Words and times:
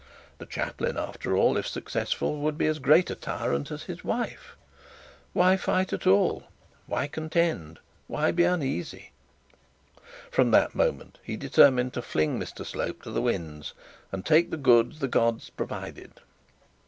The 0.39 0.47
chaplain 0.47 0.97
after 0.97 1.37
all, 1.37 1.57
if 1.57 1.67
successful, 1.67 2.37
would 2.39 2.57
be 2.57 2.65
as 2.65 2.79
great 2.79 3.11
a 3.11 3.15
tyrant 3.15 3.69
as 3.69 3.83
his 3.83 4.03
wife. 4.03 4.55
Why 5.31 5.57
fight 5.57 5.93
at 5.93 6.07
all? 6.07 6.45
Why 6.87 7.05
contend? 7.07 7.77
Why 8.07 8.31
be 8.31 8.43
uneasy? 8.43 9.11
From 10.31 10.49
that 10.49 10.73
moment 10.73 11.19
he 11.21 11.37
determined 11.37 11.93
to 11.93 12.01
fling 12.01 12.39
Mr 12.39 12.65
Slope 12.65 13.03
to 13.03 13.11
the 13.11 13.21
winds, 13.21 13.75
and 14.11 14.25
take 14.25 14.49
the 14.49 14.57
goods 14.57 14.97
the 15.01 15.07
gods 15.07 15.51
provided. 15.51 16.13